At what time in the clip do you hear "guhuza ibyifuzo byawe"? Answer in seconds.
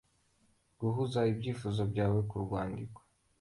0.79-2.19